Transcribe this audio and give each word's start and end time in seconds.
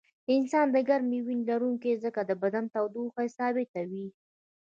انسان 0.35 0.67
د 0.71 0.77
ګرمې 0.89 1.19
وینې 1.25 1.45
لرونکی 1.49 1.91
دی 1.95 2.01
ځکه 2.05 2.19
د 2.29 2.31
بدن 2.43 2.65
تودوخه 2.73 3.21
یې 3.25 3.33
ثابته 3.37 3.81
وي 3.89 4.05